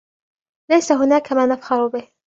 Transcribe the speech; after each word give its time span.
ليس 0.71 0.91
هناك 0.91 1.31
ما 1.33 1.45
نفخر 1.45 1.87
به. 1.87 2.07